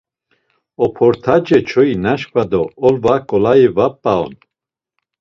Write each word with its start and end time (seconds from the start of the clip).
Op̌ordace 0.83 1.57
çoyi 1.69 1.95
naşǩva 2.03 2.43
do 2.51 2.61
olva 2.85 3.15
ǩolayi 3.27 3.69
va 3.75 3.87
p̌a 4.01 4.13
on. 4.23 4.33